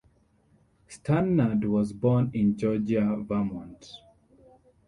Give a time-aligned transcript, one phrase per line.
[0.87, 3.85] Stannard was born in Georgia, Vermont.